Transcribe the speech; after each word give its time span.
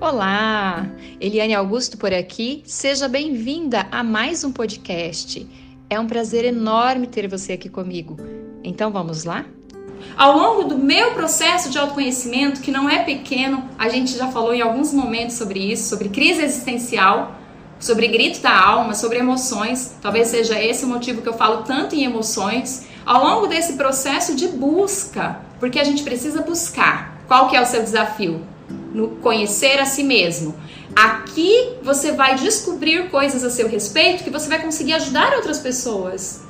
Olá, 0.00 0.86
Eliane 1.20 1.54
Augusto 1.54 1.98
por 1.98 2.10
aqui. 2.10 2.62
Seja 2.64 3.06
bem-vinda 3.06 3.86
a 3.92 4.02
mais 4.02 4.42
um 4.42 4.50
podcast. 4.50 5.46
É 5.90 6.00
um 6.00 6.06
prazer 6.06 6.42
enorme 6.46 7.06
ter 7.06 7.28
você 7.28 7.52
aqui 7.52 7.68
comigo. 7.68 8.16
Então 8.64 8.90
vamos 8.90 9.24
lá? 9.24 9.44
Ao 10.16 10.34
longo 10.34 10.64
do 10.64 10.78
meu 10.78 11.12
processo 11.12 11.68
de 11.68 11.78
autoconhecimento, 11.78 12.62
que 12.62 12.70
não 12.70 12.88
é 12.88 13.04
pequeno, 13.04 13.68
a 13.78 13.90
gente 13.90 14.16
já 14.16 14.28
falou 14.28 14.54
em 14.54 14.62
alguns 14.62 14.90
momentos 14.90 15.36
sobre 15.36 15.70
isso, 15.70 15.90
sobre 15.90 16.08
crise 16.08 16.40
existencial, 16.40 17.34
sobre 17.78 18.08
grito 18.08 18.40
da 18.40 18.58
alma, 18.58 18.94
sobre 18.94 19.18
emoções. 19.18 19.96
Talvez 20.00 20.28
seja 20.28 20.58
esse 20.58 20.86
o 20.86 20.88
motivo 20.88 21.20
que 21.20 21.28
eu 21.28 21.34
falo 21.34 21.62
tanto 21.64 21.94
em 21.94 22.04
emoções. 22.04 22.86
Ao 23.04 23.22
longo 23.22 23.48
desse 23.48 23.74
processo 23.74 24.34
de 24.34 24.48
busca, 24.48 25.40
porque 25.58 25.78
a 25.78 25.84
gente 25.84 26.02
precisa 26.02 26.40
buscar. 26.40 27.20
Qual 27.28 27.50
que 27.50 27.56
é 27.56 27.60
o 27.60 27.66
seu 27.66 27.82
desafio? 27.82 28.40
No 28.92 29.08
conhecer 29.16 29.78
a 29.78 29.84
si 29.84 30.02
mesmo. 30.02 30.54
Aqui 30.94 31.74
você 31.82 32.12
vai 32.12 32.34
descobrir 32.34 33.10
coisas 33.10 33.44
a 33.44 33.50
seu 33.50 33.68
respeito 33.68 34.24
que 34.24 34.30
você 34.30 34.48
vai 34.48 34.60
conseguir 34.60 34.94
ajudar 34.94 35.34
outras 35.34 35.58
pessoas. 35.58 36.42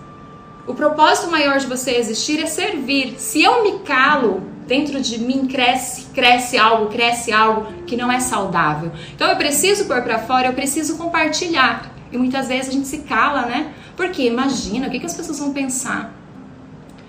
O 0.67 0.75
propósito 0.75 1.31
maior 1.31 1.59
de 1.59 1.67
você 1.67 1.93
existir 1.93 2.43
é 2.43 2.47
servir. 2.47 3.17
Se 3.19 3.43
eu 3.43 3.63
me 3.63 3.81
calo, 3.81 4.43
dentro 4.67 5.01
de 5.01 5.19
mim 5.19 5.47
cresce, 5.47 6.07
cresce 6.15 6.57
algo, 6.57 6.87
cresce 6.91 7.33
algo 7.33 7.67
que 7.85 7.97
não 7.97 8.11
é 8.11 8.21
saudável. 8.21 8.93
Então 9.15 9.29
eu 9.29 9.37
preciso 9.37 9.87
pôr 9.87 10.01
para 10.03 10.21
fora, 10.21 10.49
eu 10.49 10.53
preciso 10.53 10.97
compartilhar. 10.97 11.93
E 12.13 12.17
muitas 12.17 12.49
vezes 12.49 12.69
a 12.69 12.73
gente 12.73 12.87
se 12.87 12.99
cala, 12.99 13.43
né? 13.43 13.75
Porque 13.97 14.23
imagina 14.23 14.87
o 14.87 14.91
que, 14.91 15.01
que 15.01 15.07
as 15.07 15.15
pessoas 15.15 15.39
vão 15.39 15.53
pensar. 15.53 16.20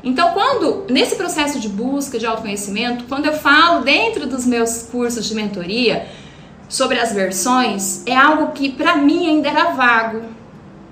Então, 0.04 0.32
quando 0.32 0.86
nesse 0.90 1.16
processo 1.16 1.60
de 1.60 1.70
busca 1.70 2.18
de 2.18 2.26
autoconhecimento, 2.26 3.06
quando 3.08 3.28
eu 3.28 3.34
falo 3.34 3.84
dentro 3.84 4.26
dos 4.28 4.46
meus 4.46 4.84
cursos 4.84 5.26
de 5.28 5.36
mentoria 5.36 6.08
sobre 6.68 7.00
as 7.00 7.14
versões, 7.14 8.04
é 8.08 8.16
algo 8.16 8.52
que 8.54 8.72
para 8.72 8.96
mim 8.96 9.28
ainda 9.28 9.50
era 9.50 9.72
vago. 9.72 10.24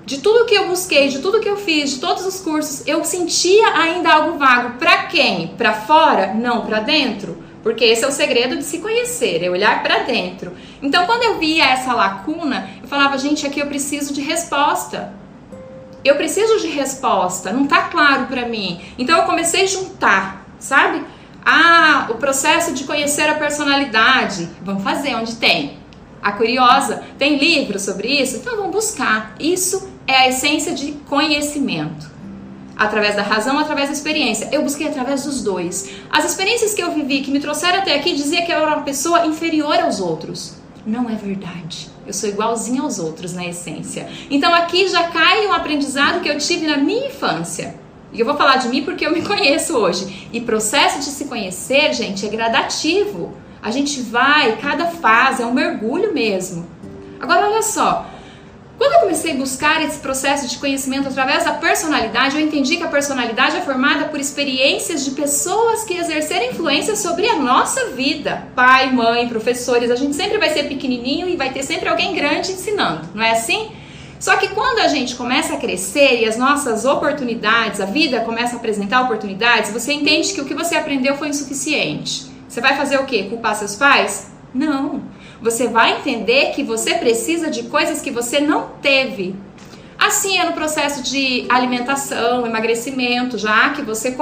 De 0.06 0.18
tudo 0.18 0.44
que 0.44 0.54
eu 0.54 0.68
busquei, 0.68 1.08
de 1.08 1.18
tudo 1.18 1.40
que 1.40 1.48
eu 1.48 1.56
fiz, 1.56 1.90
de 1.90 2.00
todos 2.00 2.24
os 2.24 2.40
cursos, 2.40 2.86
eu 2.86 3.04
sentia 3.04 3.74
ainda 3.74 4.12
algo 4.12 4.38
vago. 4.38 4.78
Para 4.78 5.04
quem? 5.04 5.48
Para 5.48 5.72
fora? 5.72 6.34
Não, 6.34 6.64
para 6.64 6.80
dentro. 6.80 7.42
Porque 7.62 7.84
esse 7.84 8.04
é 8.04 8.08
o 8.08 8.12
segredo 8.12 8.56
de 8.56 8.64
se 8.64 8.78
conhecer, 8.78 9.42
é 9.44 9.50
olhar 9.50 9.82
para 9.82 9.98
dentro. 10.00 10.52
Então, 10.80 11.04
quando 11.04 11.24
eu 11.24 11.38
via 11.38 11.64
essa 11.64 11.92
lacuna, 11.92 12.70
eu 12.82 12.88
falava, 12.88 13.18
gente, 13.18 13.46
aqui 13.46 13.60
eu 13.60 13.66
preciso 13.66 14.14
de 14.14 14.22
resposta 14.22 15.12
eu 16.04 16.16
preciso 16.16 16.60
de 16.60 16.68
resposta, 16.68 17.52
não 17.52 17.66
tá 17.66 17.82
claro 17.82 18.26
para 18.26 18.46
mim. 18.46 18.80
Então 18.98 19.18
eu 19.18 19.24
comecei 19.24 19.62
a 19.62 19.66
juntar, 19.66 20.46
sabe? 20.58 21.04
Ah, 21.44 22.08
o 22.10 22.14
processo 22.14 22.72
de 22.72 22.84
conhecer 22.84 23.28
a 23.28 23.34
personalidade. 23.34 24.48
Vamos 24.62 24.82
fazer 24.82 25.14
onde 25.14 25.36
tem. 25.36 25.78
A 26.22 26.32
curiosa, 26.32 27.02
tem 27.18 27.38
livro 27.38 27.78
sobre 27.78 28.08
isso? 28.08 28.36
Então 28.36 28.56
vamos 28.56 28.72
buscar. 28.72 29.34
Isso 29.40 29.90
é 30.06 30.16
a 30.16 30.28
essência 30.28 30.74
de 30.74 30.92
conhecimento. 31.08 32.10
Através 32.76 33.14
da 33.14 33.22
razão, 33.22 33.58
através 33.58 33.88
da 33.88 33.94
experiência. 33.94 34.48
Eu 34.52 34.62
busquei 34.62 34.86
através 34.86 35.24
dos 35.24 35.42
dois. 35.42 35.90
As 36.10 36.24
experiências 36.24 36.72
que 36.72 36.82
eu 36.82 36.92
vivi, 36.92 37.20
que 37.20 37.30
me 37.30 37.40
trouxeram 37.40 37.78
até 37.78 37.94
aqui, 37.94 38.14
dizia 38.14 38.44
que 38.44 38.52
eu 38.52 38.56
era 38.56 38.76
uma 38.76 38.82
pessoa 38.82 39.26
inferior 39.26 39.78
aos 39.80 40.00
outros. 40.00 40.54
Não 40.86 41.08
é 41.08 41.14
verdade. 41.14 41.89
Eu 42.10 42.14
sou 42.14 42.28
igualzinho 42.28 42.82
aos 42.82 42.98
outros 42.98 43.32
na 43.34 43.46
essência. 43.46 44.08
Então 44.28 44.52
aqui 44.52 44.88
já 44.88 45.04
cai 45.10 45.46
um 45.46 45.52
aprendizado 45.52 46.20
que 46.20 46.28
eu 46.28 46.36
tive 46.38 46.66
na 46.66 46.76
minha 46.76 47.06
infância. 47.06 47.76
E 48.12 48.18
eu 48.18 48.26
vou 48.26 48.36
falar 48.36 48.56
de 48.56 48.68
mim 48.68 48.82
porque 48.84 49.06
eu 49.06 49.12
me 49.12 49.22
conheço 49.24 49.76
hoje. 49.76 50.28
E 50.32 50.40
processo 50.40 50.98
de 50.98 51.04
se 51.04 51.26
conhecer, 51.26 51.94
gente, 51.94 52.26
é 52.26 52.28
gradativo. 52.28 53.32
A 53.62 53.70
gente 53.70 54.00
vai, 54.00 54.56
cada 54.56 54.86
fase 54.86 55.44
é 55.44 55.46
um 55.46 55.54
mergulho 55.54 56.12
mesmo. 56.12 56.66
Agora 57.20 57.46
olha 57.46 57.62
só, 57.62 58.04
quando 58.80 58.94
eu 58.94 59.00
comecei 59.00 59.32
a 59.32 59.36
buscar 59.36 59.82
esse 59.82 59.98
processo 59.98 60.48
de 60.48 60.56
conhecimento 60.56 61.06
através 61.06 61.44
da 61.44 61.52
personalidade, 61.52 62.34
eu 62.34 62.40
entendi 62.40 62.78
que 62.78 62.82
a 62.82 62.88
personalidade 62.88 63.54
é 63.54 63.60
formada 63.60 64.06
por 64.06 64.18
experiências 64.18 65.04
de 65.04 65.10
pessoas 65.10 65.84
que 65.84 65.92
exerceram 65.92 66.46
influência 66.46 66.96
sobre 66.96 67.28
a 67.28 67.36
nossa 67.36 67.90
vida. 67.90 68.48
Pai, 68.56 68.90
mãe, 68.90 69.28
professores, 69.28 69.90
a 69.90 69.96
gente 69.96 70.16
sempre 70.16 70.38
vai 70.38 70.48
ser 70.48 70.62
pequenininho 70.62 71.28
e 71.28 71.36
vai 71.36 71.52
ter 71.52 71.62
sempre 71.62 71.90
alguém 71.90 72.14
grande 72.14 72.52
ensinando, 72.52 73.06
não 73.14 73.22
é 73.22 73.32
assim? 73.32 73.70
Só 74.18 74.38
que 74.38 74.48
quando 74.48 74.78
a 74.78 74.88
gente 74.88 75.14
começa 75.14 75.52
a 75.52 75.56
crescer 75.58 76.22
e 76.22 76.24
as 76.24 76.38
nossas 76.38 76.86
oportunidades, 76.86 77.82
a 77.82 77.84
vida 77.84 78.20
começa 78.20 78.56
a 78.56 78.58
apresentar 78.58 79.02
oportunidades, 79.02 79.70
você 79.72 79.92
entende 79.92 80.32
que 80.32 80.40
o 80.40 80.46
que 80.46 80.54
você 80.54 80.76
aprendeu 80.76 81.18
foi 81.18 81.28
insuficiente. 81.28 82.30
Você 82.48 82.62
vai 82.62 82.74
fazer 82.78 82.98
o 82.98 83.04
quê? 83.04 83.24
Culpar 83.24 83.54
seus 83.56 83.76
pais? 83.76 84.30
Não 84.54 85.19
você 85.40 85.68
vai 85.68 85.98
entender 85.98 86.52
que 86.52 86.62
você 86.62 86.94
precisa 86.94 87.50
de 87.50 87.64
coisas 87.64 88.00
que 88.00 88.10
você 88.10 88.40
não 88.40 88.68
teve. 88.82 89.34
Assim 89.98 90.38
é 90.38 90.44
no 90.44 90.52
processo 90.52 91.02
de 91.02 91.46
alimentação, 91.48 92.46
emagrecimento, 92.46 93.36
já 93.36 93.70
que 93.70 93.82
você 93.82 94.16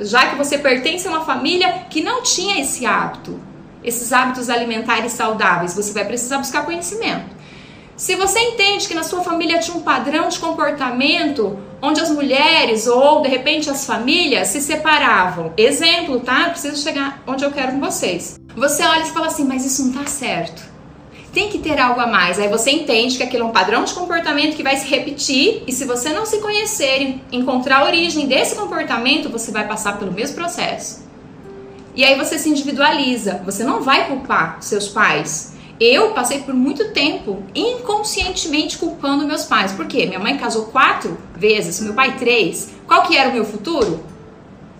já 0.00 0.30
que 0.30 0.36
você 0.36 0.58
pertence 0.58 1.06
a 1.06 1.10
uma 1.10 1.24
família 1.24 1.86
que 1.88 2.02
não 2.02 2.22
tinha 2.22 2.60
esse 2.60 2.84
hábito, 2.84 3.40
esses 3.82 4.12
hábitos 4.12 4.50
alimentares 4.50 5.12
saudáveis, 5.12 5.74
você 5.74 5.92
vai 5.92 6.04
precisar 6.04 6.38
buscar 6.38 6.64
conhecimento. 6.64 7.34
Se 7.96 8.16
você 8.16 8.40
entende 8.40 8.88
que 8.88 8.94
na 8.94 9.04
sua 9.04 9.22
família 9.22 9.60
tinha 9.60 9.76
um 9.76 9.82
padrão 9.82 10.28
de 10.28 10.38
comportamento 10.40 11.56
onde 11.80 12.00
as 12.00 12.10
mulheres 12.10 12.88
ou 12.88 13.22
de 13.22 13.28
repente 13.28 13.70
as 13.70 13.86
famílias 13.86 14.48
se 14.48 14.60
separavam, 14.60 15.52
exemplo, 15.56 16.18
tá? 16.20 16.50
Preciso 16.50 16.82
chegar 16.82 17.22
onde 17.26 17.44
eu 17.44 17.52
quero 17.52 17.72
com 17.72 17.80
vocês. 17.80 18.43
Você 18.56 18.84
olha 18.84 19.02
e 19.02 19.10
fala 19.10 19.26
assim, 19.26 19.44
mas 19.44 19.64
isso 19.64 19.84
não 19.84 19.92
tá 19.92 20.08
certo. 20.08 20.62
Tem 21.32 21.48
que 21.48 21.58
ter 21.58 21.80
algo 21.80 22.00
a 22.00 22.06
mais. 22.06 22.38
Aí 22.38 22.48
você 22.48 22.70
entende 22.70 23.16
que 23.16 23.22
aquilo 23.24 23.42
é 23.42 23.46
um 23.46 23.52
padrão 23.52 23.82
de 23.84 23.92
comportamento 23.92 24.54
que 24.54 24.62
vai 24.62 24.76
se 24.76 24.86
repetir, 24.86 25.64
e 25.66 25.72
se 25.72 25.84
você 25.84 26.10
não 26.10 26.24
se 26.24 26.38
conhecer 26.38 27.20
e 27.32 27.36
encontrar 27.36 27.78
a 27.78 27.84
origem 27.86 28.28
desse 28.28 28.54
comportamento, 28.54 29.28
você 29.28 29.50
vai 29.50 29.66
passar 29.66 29.98
pelo 29.98 30.12
mesmo 30.12 30.36
processo. 30.36 31.04
E 31.96 32.04
aí 32.04 32.16
você 32.16 32.38
se 32.38 32.48
individualiza. 32.48 33.40
Você 33.44 33.64
não 33.64 33.82
vai 33.82 34.06
culpar 34.06 34.58
seus 34.60 34.88
pais. 34.88 35.54
Eu 35.80 36.10
passei 36.10 36.38
por 36.40 36.54
muito 36.54 36.90
tempo 36.90 37.42
inconscientemente 37.52 38.78
culpando 38.78 39.26
meus 39.26 39.44
pais. 39.44 39.72
Por 39.72 39.86
quê? 39.86 40.06
Minha 40.06 40.20
mãe 40.20 40.36
casou 40.36 40.66
quatro 40.66 41.18
vezes, 41.36 41.80
meu 41.80 41.94
pai 41.94 42.16
três. 42.16 42.70
Qual 42.86 43.02
que 43.02 43.16
era 43.16 43.30
o 43.30 43.32
meu 43.32 43.44
futuro? 43.44 44.04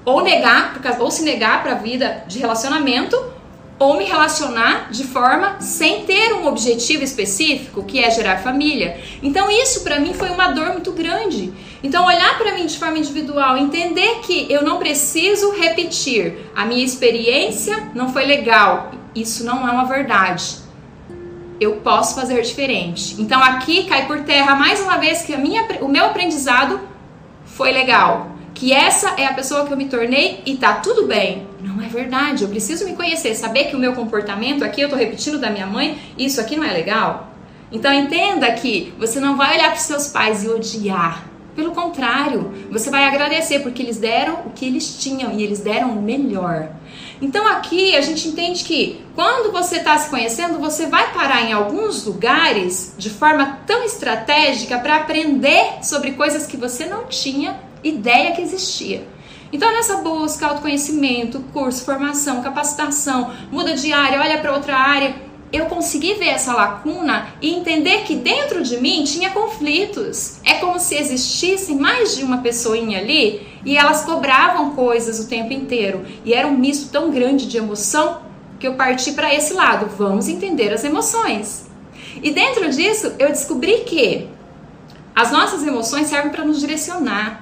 Ou 0.05 0.23
negar, 0.23 0.81
ou 1.01 1.11
se 1.11 1.25
negar 1.25 1.63
para 1.63 1.73
a 1.73 1.77
vida 1.77 2.25
de 2.29 2.39
relacionamento, 2.39 3.34
ou 3.79 3.97
me 3.97 4.05
relacionar 4.05 4.91
de 4.91 5.05
forma 5.05 5.61
sem 5.61 6.05
ter 6.05 6.33
um 6.35 6.47
objetivo 6.47 7.03
específico, 7.03 7.83
que 7.85 8.03
é 8.03 8.11
gerar 8.11 8.39
família. 8.39 9.01
Então 9.23 9.51
isso 9.51 9.83
para 9.83 9.99
mim 9.99 10.15
foi 10.15 10.31
uma 10.31 10.49
dor 10.49 10.73
muito 10.73 10.93
grande. 10.93 11.53
Então 11.83 12.07
olhar 12.07 12.39
para 12.39 12.55
mim 12.55 12.67
de 12.67 12.79
forma 12.79 12.99
individual, 12.99 13.57
entender 13.57 14.21
que 14.23 14.51
eu 14.51 14.63
não 14.63 14.79
preciso 14.79 15.53
repetir, 15.53 16.39
a 16.55 16.65
minha 16.65 16.85
experiência 16.85 17.91
não 17.95 18.13
foi 18.13 18.25
legal. 18.25 18.93
Isso 19.15 19.45
não 19.45 19.67
é 19.69 19.71
uma 19.71 19.85
verdade. 19.85 20.59
Eu 21.61 21.77
posso 21.77 22.15
fazer 22.15 22.41
diferente. 22.43 23.21
Então 23.21 23.43
aqui 23.43 23.85
cai 23.85 24.07
por 24.07 24.21
terra 24.21 24.55
mais 24.55 24.81
uma 24.81 24.99
vez 24.99 25.23
que 25.23 25.35
a 25.35 25.39
minha, 25.39 25.67
o 25.81 25.89
meu 25.89 26.07
aprendizado 26.07 26.81
foi 27.45 27.73
legal 27.73 28.34
que 28.55 28.73
essa 28.73 29.15
é 29.19 29.27
a 29.27 29.35
pessoa 29.35 29.67
que 29.67 29.73
eu 29.73 29.77
me 29.77 29.89
tornei 29.89 30.41
e 30.47 30.57
tá 30.57 30.75
tudo 30.75 31.07
bem. 31.07 31.47
Não 31.61 31.83
é 31.83 31.89
verdade. 31.89 32.45
Eu 32.45 32.49
preciso 32.49 32.85
me 32.85 32.95
conhecer, 32.95 33.35
saber 33.35 33.65
que 33.65 33.77
o 33.77 33.79
meu 33.79 33.93
comportamento 33.95 34.65
aqui 34.65 34.81
eu 34.81 34.89
tô 34.89 34.95
repetindo 34.95 35.39
da 35.39 35.51
minha 35.51 35.67
mãe, 35.67 35.99
isso 36.17 36.41
aqui 36.41 36.57
não 36.57 36.65
é 36.65 36.73
legal. 36.73 37.35
Então 37.73 37.93
entenda 37.93 38.51
que 38.53 38.95
você 38.97 39.19
não 39.19 39.37
vai 39.37 39.57
olhar 39.57 39.71
para 39.71 39.81
seus 39.81 40.07
pais 40.07 40.45
e 40.45 40.49
odiar. 40.49 41.25
Pelo 41.57 41.73
contrário, 41.73 42.53
você 42.71 42.91
vai 42.91 43.05
agradecer 43.05 43.61
porque 43.61 43.83
eles 43.83 43.97
deram 43.97 44.41
o 44.47 44.51
que 44.51 44.67
eles 44.67 44.99
tinham 44.99 45.33
e 45.33 45.43
eles 45.43 45.61
deram 45.61 45.91
o 45.91 46.03
melhor. 46.03 46.69
Então 47.23 47.47
aqui 47.47 47.97
a 47.97 48.01
gente 48.01 48.29
entende 48.29 48.65
que 48.65 49.05
quando 49.15 49.53
você 49.53 49.77
está 49.77 49.97
se 49.99 50.11
conhecendo, 50.11 50.59
você 50.59 50.87
vai 50.87 51.13
parar 51.13 51.43
em 51.43 51.53
alguns 51.53 52.05
lugares 52.05 52.95
de 52.99 53.09
forma 53.09 53.61
tão 53.67 53.85
estratégica 53.85 54.79
para 54.79 54.97
aprender 54.97 55.79
sobre 55.83 56.13
coisas 56.13 56.47
que 56.47 56.57
você 56.57 56.87
não 56.87 57.07
tinha 57.07 57.57
ideia 57.85 58.33
que 58.33 58.43
existia. 58.43 59.07
Então, 59.53 59.71
nessa 59.73 59.99
busca, 59.99 60.47
autoconhecimento, 60.47 61.41
curso, 61.53 61.85
formação, 61.85 62.43
capacitação, 62.43 63.31
muda 63.53 63.75
de 63.75 63.93
área, 63.93 64.21
olha 64.21 64.39
para 64.39 64.53
outra 64.53 64.77
área, 64.77 65.15
eu 65.53 65.67
consegui 65.67 66.15
ver 66.15 66.31
essa 66.31 66.53
lacuna 66.53 67.29
e 67.41 67.55
entender 67.55 68.03
que 68.03 68.17
dentro 68.17 68.65
de 68.65 68.79
mim 68.79 69.05
tinha 69.05 69.31
conflitos. 69.31 70.39
É 70.45 70.55
como 70.55 70.81
se 70.81 70.97
existissem 70.97 71.77
mais 71.77 72.17
de 72.17 72.25
uma 72.25 72.39
pessoinha 72.39 72.99
ali 72.99 73.47
e 73.65 73.77
elas 73.77 74.03
cobravam 74.03 74.73
coisas 74.73 75.21
o 75.21 75.29
tempo 75.29 75.53
inteiro. 75.53 76.05
E 76.25 76.35
era 76.35 76.49
um 76.49 76.57
misto 76.59 76.91
tão 76.91 77.13
grande 77.13 77.47
de 77.47 77.57
emoção 77.57 78.23
que 78.59 78.67
eu 78.67 78.75
parti 78.75 79.13
para 79.13 79.33
esse 79.33 79.53
lado. 79.53 79.87
Vamos 79.97 80.29
entender 80.29 80.73
as 80.73 80.83
emoções. 80.83 81.67
E 82.21 82.33
dentro 82.33 82.69
disso, 82.71 83.13
eu 83.19 83.29
descobri 83.29 83.85
que 83.85 84.29
as 85.15 85.31
nossas 85.31 85.65
emoções 85.65 86.09
servem 86.09 86.33
para 86.33 86.45
nos 86.45 86.59
direcionar. 86.59 87.41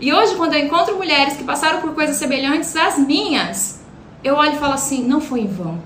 E 0.00 0.14
hoje, 0.14 0.34
quando 0.36 0.54
eu 0.54 0.60
encontro 0.60 0.96
mulheres 0.96 1.36
que 1.36 1.44
passaram 1.44 1.80
por 1.80 1.94
coisas 1.94 2.16
semelhantes 2.16 2.74
às 2.74 2.98
minhas, 2.98 3.80
eu 4.24 4.34
olho 4.34 4.54
e 4.54 4.58
falo 4.58 4.72
assim: 4.72 5.04
não 5.04 5.20
foi 5.20 5.40
em 5.40 5.46
vão. 5.46 5.78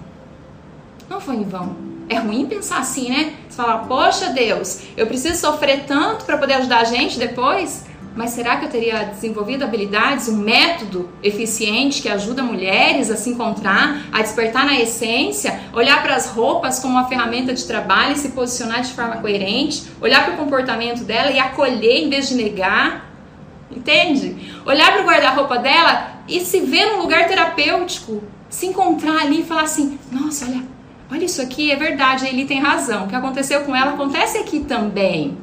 não 1.11 1.21
foi 1.21 1.37
em 1.37 1.45
vão. 1.45 1.77
É 2.09 2.19
ruim 2.19 2.47
pensar 2.47 2.79
assim, 2.79 3.09
né? 3.09 3.35
Você 3.49 3.57
fala, 3.57 3.79
poxa 3.79 4.31
Deus, 4.31 4.83
eu 4.97 5.07
preciso 5.07 5.41
sofrer 5.41 5.85
tanto 5.87 6.25
para 6.25 6.37
poder 6.37 6.55
ajudar 6.55 6.81
a 6.81 6.85
gente 6.85 7.19
depois? 7.19 7.87
Mas 8.15 8.31
será 8.31 8.57
que 8.57 8.67
eu 8.67 8.69
teria 8.69 9.05
desenvolvido 9.05 9.65
habilidades, 9.65 10.29
um 10.29 10.37
método 10.37 11.09
eficiente 11.23 12.01
que 12.01 12.09
ajuda 12.09 12.43
mulheres 12.43 13.11
a 13.11 13.17
se 13.17 13.31
encontrar, 13.31 14.03
a 14.13 14.23
despertar 14.23 14.65
na 14.65 14.79
essência, 14.79 15.61
olhar 15.73 16.01
para 16.03 16.15
as 16.15 16.29
roupas 16.29 16.79
como 16.79 16.95
uma 16.95 17.09
ferramenta 17.09 17.53
de 17.53 17.65
trabalho 17.65 18.13
e 18.13 18.17
se 18.17 18.29
posicionar 18.29 18.83
de 18.83 18.93
forma 18.93 19.17
coerente, 19.17 19.85
olhar 20.01 20.25
para 20.25 20.35
o 20.35 20.37
comportamento 20.37 21.03
dela 21.03 21.33
e 21.33 21.41
acolher 21.41 22.05
em 22.05 22.11
vez 22.11 22.29
de 22.29 22.37
negar? 22.37 23.04
Entende? 23.75 24.53
Olhar 24.65 24.93
para 24.93 25.03
o 25.03 25.07
guarda-roupa 25.07 25.59
dela 25.59 26.21
e 26.29 26.41
se 26.41 26.61
ver 26.61 26.93
num 26.93 27.03
lugar 27.03 27.27
terapêutico, 27.27 28.23
se 28.49 28.67
encontrar 28.67 29.23
ali 29.23 29.41
e 29.41 29.45
falar 29.45 29.63
assim: 29.63 29.99
nossa, 30.11 30.47
olha, 30.47 30.63
olha 31.11 31.25
isso 31.25 31.43
aqui, 31.43 31.71
é 31.71 31.77
verdade, 31.77 32.27
ele 32.27 32.45
tem 32.45 32.61
razão. 32.61 33.05
O 33.05 33.09
que 33.09 33.17
aconteceu 33.17 33.63
com 33.63 33.75
ela 33.75 33.93
acontece 33.93 34.39
aqui 34.39 34.61
também. 34.61 35.37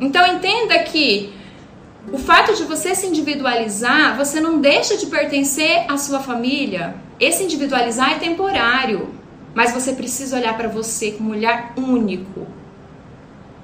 Então 0.00 0.26
entenda 0.26 0.78
que 0.80 1.32
o 2.12 2.18
fato 2.18 2.54
de 2.54 2.64
você 2.64 2.94
se 2.94 3.06
individualizar, 3.06 4.16
você 4.16 4.40
não 4.40 4.60
deixa 4.60 4.96
de 4.96 5.06
pertencer 5.06 5.84
à 5.88 5.96
sua 5.96 6.20
família. 6.20 6.96
Esse 7.20 7.44
individualizar 7.44 8.12
é 8.12 8.18
temporário, 8.18 9.14
mas 9.54 9.72
você 9.72 9.92
precisa 9.92 10.36
olhar 10.36 10.56
para 10.56 10.68
você 10.68 11.12
com 11.12 11.24
um 11.24 11.30
olhar 11.30 11.72
único. 11.76 12.46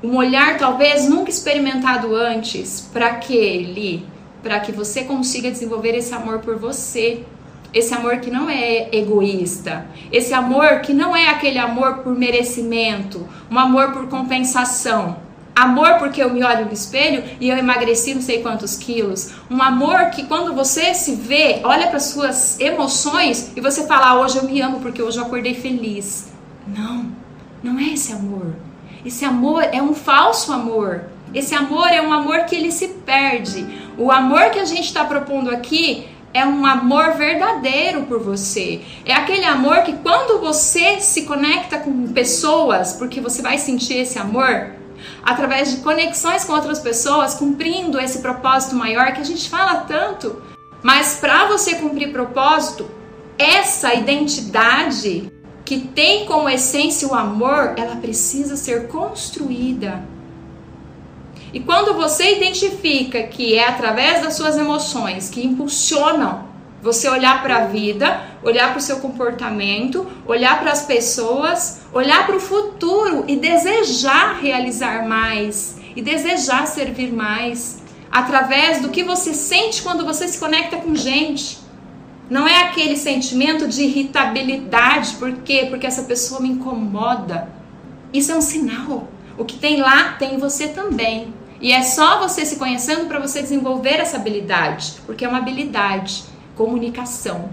Um 0.05 0.17
olhar 0.17 0.59
talvez 0.59 1.09
nunca 1.09 1.31
experimentado 1.31 2.15
antes, 2.15 2.83
para 2.93 3.07
aquele, 3.07 4.05
para 4.43 4.61
que 4.61 4.71
você 4.71 5.05
consiga 5.05 5.51
desenvolver 5.51 5.97
esse 5.97 6.13
amor 6.13 6.41
por 6.41 6.59
você. 6.59 7.25
Esse 7.73 7.95
amor 7.95 8.19
que 8.19 8.31
não 8.31 8.49
é 8.49 8.95
egoísta, 8.95 9.87
esse 10.13 10.33
amor 10.33 10.81
que 10.81 10.93
não 10.93 11.17
é 11.17 11.31
aquele 11.31 11.59
amor 11.59 12.01
por 12.01 12.15
merecimento, 12.15 13.27
um 13.51 13.59
amor 13.59 13.93
por 13.93 14.07
compensação, 14.09 15.17
Amor 15.57 15.99
porque 16.01 16.21
eu 16.21 16.35
me 16.35 16.43
olho 16.43 16.67
no 16.67 16.73
espelho 16.73 17.23
e 17.41 17.49
eu 17.49 17.57
emagreci 17.57 18.13
não 18.13 18.21
sei 18.21 18.43
quantos 18.43 18.77
quilos. 18.77 19.31
Um 19.49 19.63
amor 19.63 20.11
que 20.11 20.25
quando 20.25 20.53
você 20.53 20.93
se 20.95 21.15
vê, 21.15 21.61
olha 21.63 21.87
para 21.87 22.01
suas 22.01 22.59
emoções 22.59 23.53
e 23.55 23.61
você 23.61 23.87
fala, 23.87 24.09
ah, 24.09 24.21
hoje 24.21 24.37
eu 24.37 24.45
me 24.45 24.61
amo 24.61 24.81
porque 24.81 25.01
hoje 25.01 25.19
eu 25.19 25.25
acordei 25.25 25.55
feliz. 25.55 26.27
Não, 26.67 27.07
não 27.63 27.79
é 27.79 27.93
esse 27.93 28.13
amor. 28.13 28.53
Esse 29.05 29.25
amor 29.25 29.63
é 29.63 29.83
um 29.83 29.95
falso 29.95 30.53
amor. 30.53 31.05
Esse 31.35 31.55
amor 31.55 31.89
é 31.89 32.01
um 32.01 32.13
amor 32.13 32.45
que 32.45 32.55
ele 32.55 32.71
se 32.71 32.89
perde. 32.89 33.67
O 33.99 34.11
amor 34.11 34.51
que 34.51 34.59
a 34.59 34.65
gente 34.65 34.85
está 34.85 35.05
propondo 35.05 35.51
aqui 35.51 36.09
é 36.33 36.45
um 36.45 36.65
amor 36.65 37.13
verdadeiro 37.13 38.03
por 38.03 38.21
você. 38.21 38.81
É 39.05 39.13
aquele 39.13 39.45
amor 39.45 39.83
que 39.83 39.93
quando 39.99 40.41
você 40.41 41.01
se 41.01 41.23
conecta 41.23 41.79
com 41.79 42.09
pessoas, 42.13 42.95
porque 42.95 43.21
você 43.21 43.43
vai 43.43 43.59
sentir 43.59 43.99
esse 43.99 44.19
amor, 44.19 44.73
através 45.23 45.71
de 45.71 45.81
conexões 45.83 46.45
com 46.45 46.53
outras 46.53 46.81
pessoas, 46.81 47.35
cumprindo 47.35 48.01
esse 48.01 48.19
propósito 48.21 48.75
maior 48.75 49.13
que 49.13 49.21
a 49.21 49.25
gente 49.25 49.49
fala 49.49 49.83
tanto. 49.83 50.43
Mas 50.83 51.19
para 51.21 51.47
você 51.47 51.77
cumprir 51.77 52.13
propósito, 52.13 52.91
essa 53.39 53.95
identidade 53.95 55.33
que 55.65 55.81
tem 55.81 56.27
como 56.27 56.49
essência 56.49 57.09
o 57.09 57.15
amor, 57.15 57.75
ela 57.77 57.97
precisa 57.97 58.57
ser 58.57 58.89
construída. 58.89 60.03
E 61.53 61.61
quando 61.61 61.95
você 61.95 62.37
identifica 62.37 63.23
que 63.23 63.55
é 63.55 63.69
através 63.69 64.23
das 64.23 64.35
suas 64.35 64.57
emoções 64.57 65.31
que 65.31 65.45
impulsionam 65.45 66.53
você 66.83 67.09
olhar 67.09 67.43
para 67.43 67.57
a 67.57 67.67
vida, 67.67 68.21
olhar 68.43 68.71
para 68.71 68.79
o 68.79 68.83
seu 68.83 68.99
comportamento, 68.99 70.07
olhar 70.27 70.61
para 70.61 70.71
as 70.71 70.85
pessoas, 70.85 71.81
olhar 71.95 72.27
para 72.27 72.37
o 72.37 72.41
futuro 72.41 73.25
e 73.27 73.37
desejar 73.37 74.41
realizar 74.41 75.09
mais 75.09 75.79
e 75.97 76.03
desejar 76.03 76.67
servir 76.67 77.11
mais 77.11 77.83
através 78.11 78.83
do 78.83 78.91
que 78.91 79.03
você 79.03 79.33
sente 79.33 79.83
quando 79.83 80.05
você 80.05 80.29
se 80.29 80.39
conecta 80.39 80.77
com 80.77 80.95
gente. 80.95 81.64
Não 82.29 82.49
é 82.49 82.63
aquele 82.63 82.97
sentimento 82.97 83.69
de 83.69 83.83
irritabilidade, 83.83 85.15
por 85.17 85.33
quê? 85.39 85.67
Porque 85.69 85.87
essa 85.87 86.05
pessoa 86.05 86.41
me 86.41 86.49
incomoda. 86.49 87.49
Isso 88.13 88.33
é 88.33 88.37
um 88.37 88.41
sinal. 88.41 89.09
O 89.37 89.45
que 89.45 89.59
tem 89.59 89.81
lá 89.81 90.13
tem 90.13 90.35
em 90.35 90.39
você 90.39 90.69
também. 90.69 91.35
E 91.61 91.73
é 91.73 91.83
só 91.83 92.21
você 92.21 92.45
se 92.45 92.57
conhecendo 92.57 93.07
para 93.07 93.19
você 93.19 93.43
desenvolver 93.43 93.97
essa 93.97 94.17
habilidade, 94.17 94.95
porque 95.07 95.25
é 95.25 95.29
uma 95.29 95.39
habilidade 95.39 96.25
comunicação. 96.57 97.49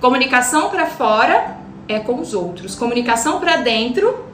Comunicação 0.00 0.70
para 0.70 0.86
fora 0.86 1.56
é 1.88 1.98
com 1.98 2.20
os 2.20 2.34
outros. 2.34 2.74
Comunicação 2.74 3.40
para 3.40 3.56
dentro 3.56 4.24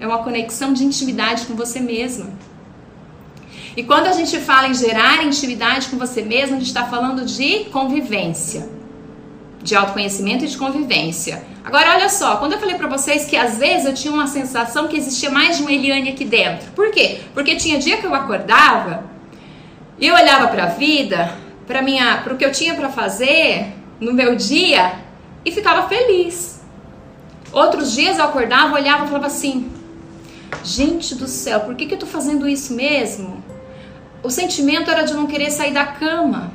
é 0.00 0.06
uma 0.06 0.22
conexão 0.22 0.72
de 0.72 0.84
intimidade 0.84 1.46
com 1.46 1.54
você 1.54 1.80
mesma. 1.80 2.30
E 3.76 3.82
quando 3.82 4.06
a 4.06 4.12
gente 4.12 4.38
fala 4.38 4.68
em 4.68 4.74
gerar 4.74 5.24
intimidade 5.24 5.88
com 5.88 5.98
você 5.98 6.22
mesma, 6.22 6.56
a 6.56 6.58
gente 6.58 6.68
está 6.68 6.84
falando 6.84 7.24
de 7.24 7.64
convivência, 7.66 8.68
de 9.62 9.74
autoconhecimento 9.74 10.44
e 10.44 10.48
de 10.48 10.56
convivência. 10.56 11.42
Agora, 11.64 11.94
olha 11.94 12.08
só, 12.08 12.36
quando 12.36 12.52
eu 12.52 12.58
falei 12.58 12.76
para 12.76 12.88
vocês 12.88 13.24
que 13.24 13.36
às 13.36 13.58
vezes 13.58 13.86
eu 13.86 13.94
tinha 13.94 14.12
uma 14.12 14.26
sensação 14.26 14.86
que 14.86 14.96
existia 14.96 15.30
mais 15.30 15.56
de 15.56 15.62
uma 15.62 15.72
Eliane 15.72 16.10
aqui 16.10 16.24
dentro. 16.24 16.70
Por 16.72 16.90
quê? 16.90 17.20
Porque 17.32 17.56
tinha 17.56 17.78
dia 17.78 17.96
que 17.96 18.06
eu 18.06 18.14
acordava 18.14 19.04
e 19.98 20.06
eu 20.06 20.14
olhava 20.14 20.48
para 20.48 20.64
a 20.64 20.68
vida 20.68 21.44
para 21.66 21.82
minha, 21.82 22.18
para 22.18 22.34
o 22.34 22.36
que 22.36 22.44
eu 22.44 22.52
tinha 22.52 22.74
para 22.74 22.88
fazer 22.88 23.72
no 24.00 24.12
meu 24.12 24.36
dia 24.36 24.92
e 25.44 25.50
ficava 25.50 25.88
feliz. 25.88 26.62
Outros 27.52 27.92
dias 27.92 28.18
eu 28.18 28.24
acordava, 28.24 28.74
olhava 28.74 29.04
e 29.04 29.06
falava 29.06 29.26
assim: 29.26 29.70
Gente 30.62 31.14
do 31.14 31.26
céu, 31.26 31.60
por 31.60 31.74
que, 31.74 31.86
que 31.86 31.94
eu 31.94 31.98
tô 31.98 32.06
fazendo 32.06 32.48
isso 32.48 32.74
mesmo? 32.74 33.43
O 34.24 34.30
sentimento 34.30 34.90
era 34.90 35.02
de 35.02 35.12
não 35.12 35.26
querer 35.26 35.50
sair 35.50 35.74
da 35.74 35.84
cama, 35.84 36.50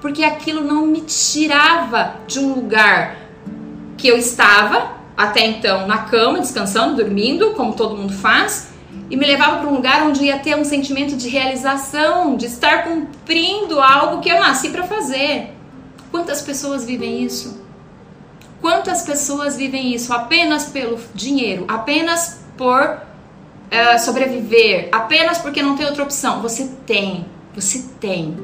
porque 0.00 0.24
aquilo 0.24 0.64
não 0.64 0.84
me 0.84 1.00
tirava 1.02 2.16
de 2.26 2.40
um 2.40 2.52
lugar 2.52 3.18
que 3.96 4.08
eu 4.08 4.18
estava 4.18 4.96
até 5.16 5.46
então 5.46 5.86
na 5.86 5.98
cama, 5.98 6.40
descansando, 6.40 6.96
dormindo, 6.96 7.52
como 7.52 7.74
todo 7.74 7.96
mundo 7.96 8.12
faz, 8.12 8.72
e 9.08 9.16
me 9.16 9.24
levava 9.24 9.58
para 9.58 9.68
um 9.68 9.74
lugar 9.74 10.02
onde 10.02 10.24
ia 10.24 10.40
ter 10.40 10.56
um 10.56 10.64
sentimento 10.64 11.14
de 11.16 11.28
realização, 11.28 12.34
de 12.34 12.46
estar 12.46 12.82
cumprindo 12.82 13.80
algo 13.80 14.20
que 14.20 14.28
eu 14.28 14.40
nasci 14.40 14.70
para 14.70 14.82
fazer. 14.82 15.54
Quantas 16.10 16.42
pessoas 16.42 16.84
vivem 16.84 17.22
isso? 17.22 17.62
Quantas 18.60 19.02
pessoas 19.02 19.56
vivem 19.56 19.94
isso 19.94 20.12
apenas 20.12 20.64
pelo 20.64 20.98
dinheiro, 21.14 21.64
apenas 21.68 22.40
por 22.56 23.11
uh, 23.72 23.98
sobreviver, 23.98 24.88
apenas 24.92 25.38
porque 25.38 25.62
não 25.62 25.76
tem 25.76 25.86
outra 25.86 26.02
opção? 26.02 26.42
Você 26.42 26.70
tem, 26.86 27.24
você 27.54 27.84
tem. 27.98 28.36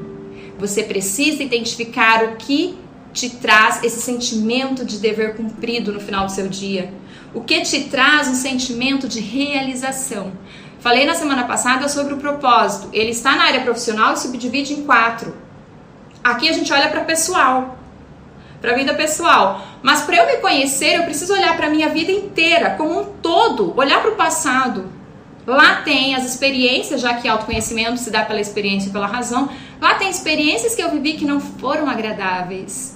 Você 0.57 0.83
precisa 0.83 1.43
identificar 1.43 2.23
o 2.23 2.35
que 2.35 2.77
te 3.13 3.29
traz 3.29 3.83
esse 3.83 4.01
sentimento 4.01 4.83
de 4.83 4.97
dever 4.97 5.35
cumprido 5.35 5.93
no 5.93 5.99
final 5.99 6.25
do 6.25 6.31
seu 6.31 6.47
dia. 6.47 6.93
O 7.33 7.41
que 7.41 7.61
te 7.61 7.85
traz 7.85 8.27
um 8.27 8.33
sentimento 8.33 9.07
de 9.07 9.19
realização. 9.19 10.31
Falei 10.79 11.05
na 11.05 11.13
semana 11.13 11.43
passada 11.45 11.87
sobre 11.87 12.13
o 12.13 12.17
propósito. 12.17 12.89
Ele 12.93 13.11
está 13.11 13.35
na 13.35 13.43
área 13.43 13.61
profissional 13.61 14.13
e 14.13 14.19
subdivide 14.19 14.73
em 14.73 14.83
quatro. 14.83 15.35
Aqui 16.23 16.49
a 16.49 16.53
gente 16.53 16.71
olha 16.71 16.89
para 16.89 17.01
pessoal, 17.01 17.77
para 18.61 18.71
a 18.71 18.75
vida 18.75 18.93
pessoal. 18.93 19.61
Mas 19.81 20.01
para 20.01 20.17
eu 20.17 20.27
me 20.27 20.37
conhecer, 20.37 20.95
eu 20.95 21.03
preciso 21.03 21.33
olhar 21.33 21.55
para 21.55 21.67
a 21.67 21.69
minha 21.69 21.89
vida 21.89 22.11
inteira, 22.11 22.71
como 22.71 22.99
um 22.99 23.05
todo, 23.21 23.77
olhar 23.77 24.01
para 24.01 24.11
o 24.11 24.15
passado. 24.15 24.98
Lá 25.49 25.81
tem 25.81 26.13
as 26.13 26.23
experiências, 26.23 27.01
já 27.01 27.15
que 27.15 27.27
autoconhecimento 27.27 27.97
se 27.97 28.11
dá 28.11 28.23
pela 28.23 28.39
experiência 28.39 28.89
e 28.89 28.91
pela 28.91 29.07
razão. 29.07 29.49
Lá 29.81 29.95
tem 29.95 30.07
experiências 30.07 30.75
que 30.75 30.81
eu 30.83 30.91
vivi 30.91 31.13
que 31.13 31.25
não 31.25 31.39
foram 31.39 31.89
agradáveis. 31.89 32.95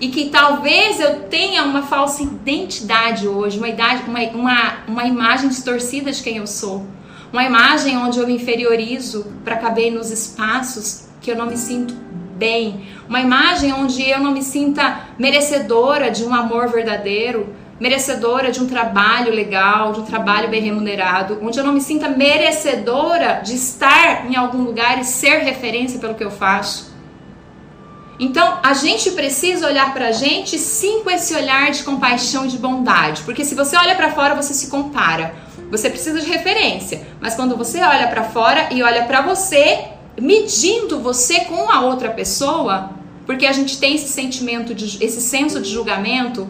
E 0.00 0.08
que 0.08 0.30
talvez 0.30 0.98
eu 0.98 1.24
tenha 1.24 1.62
uma 1.62 1.82
falsa 1.82 2.22
identidade 2.22 3.28
hoje, 3.28 3.58
uma, 3.58 3.68
idade, 3.68 4.04
uma, 4.08 4.20
uma, 4.30 4.76
uma 4.88 5.04
imagem 5.04 5.50
distorcida 5.50 6.10
de 6.10 6.22
quem 6.22 6.38
eu 6.38 6.46
sou, 6.46 6.86
uma 7.30 7.44
imagem 7.44 7.98
onde 7.98 8.18
eu 8.18 8.26
me 8.26 8.36
inferiorizo 8.36 9.26
para 9.44 9.56
caber 9.56 9.92
nos 9.92 10.10
espaços 10.10 11.04
que 11.20 11.30
eu 11.30 11.36
não 11.36 11.44
me 11.44 11.56
sinto 11.58 11.92
bem, 12.34 12.86
uma 13.06 13.20
imagem 13.20 13.74
onde 13.74 14.08
eu 14.08 14.20
não 14.20 14.32
me 14.32 14.42
sinta 14.42 15.00
merecedora 15.18 16.10
de 16.10 16.24
um 16.24 16.32
amor 16.32 16.68
verdadeiro, 16.68 17.54
merecedora 17.80 18.52
de 18.52 18.60
um 18.60 18.66
trabalho 18.66 19.32
legal, 19.32 19.92
de 19.92 20.00
um 20.00 20.04
trabalho 20.04 20.50
bem 20.50 20.62
remunerado, 20.62 21.38
onde 21.42 21.58
eu 21.58 21.64
não 21.64 21.72
me 21.72 21.80
sinta 21.80 22.10
merecedora 22.10 23.40
de 23.42 23.54
estar 23.54 24.30
em 24.30 24.36
algum 24.36 24.62
lugar 24.62 25.00
e 25.00 25.04
ser 25.04 25.38
referência 25.38 25.98
pelo 25.98 26.14
que 26.14 26.22
eu 26.22 26.30
faço. 26.30 26.90
Então, 28.18 28.58
a 28.62 28.74
gente 28.74 29.12
precisa 29.12 29.66
olhar 29.66 29.94
pra 29.94 30.12
gente 30.12 30.58
sim 30.58 31.02
com 31.02 31.10
esse 31.10 31.34
olhar 31.34 31.70
de 31.70 31.82
compaixão 31.82 32.44
e 32.44 32.48
de 32.48 32.58
bondade, 32.58 33.22
porque 33.22 33.46
se 33.46 33.54
você 33.54 33.74
olha 33.78 33.94
para 33.94 34.12
fora, 34.12 34.34
você 34.34 34.52
se 34.52 34.66
compara. 34.66 35.34
Você 35.70 35.88
precisa 35.88 36.20
de 36.20 36.26
referência, 36.26 37.06
mas 37.20 37.34
quando 37.34 37.56
você 37.56 37.80
olha 37.80 38.08
para 38.08 38.24
fora 38.24 38.68
e 38.72 38.82
olha 38.82 39.04
para 39.04 39.22
você, 39.22 39.84
medindo 40.20 40.98
você 40.98 41.44
com 41.44 41.70
a 41.70 41.80
outra 41.80 42.10
pessoa, 42.10 42.90
porque 43.24 43.46
a 43.46 43.52
gente 43.52 43.78
tem 43.78 43.94
esse 43.94 44.08
sentimento 44.08 44.74
de 44.74 45.02
esse 45.02 45.20
senso 45.20 45.60
de 45.60 45.70
julgamento, 45.70 46.46